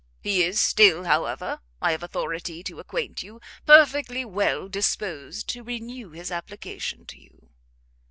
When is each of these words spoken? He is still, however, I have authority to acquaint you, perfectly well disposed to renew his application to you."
He 0.19 0.41
is 0.41 0.59
still, 0.59 1.03
however, 1.03 1.59
I 1.79 1.91
have 1.91 2.01
authority 2.01 2.63
to 2.63 2.79
acquaint 2.79 3.21
you, 3.21 3.39
perfectly 3.67 4.25
well 4.25 4.67
disposed 4.67 5.47
to 5.49 5.61
renew 5.63 6.09
his 6.09 6.31
application 6.31 7.05
to 7.05 7.19
you." 7.21 7.51